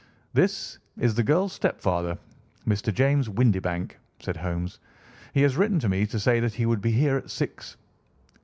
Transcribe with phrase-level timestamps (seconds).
[0.33, 2.17] "This is the girl's stepfather,
[2.67, 2.91] Mr.
[2.91, 4.79] James Windibank," said Holmes.
[5.31, 7.77] "He has written to me to say that he would be here at six.